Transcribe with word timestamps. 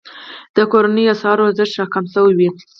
د 0.55 0.57
کورنیو 0.71 1.11
اسعارو 1.15 1.47
ارزښت 1.49 1.73
راکم 1.79 2.05
شوی 2.13 2.33
وي. 2.37 2.49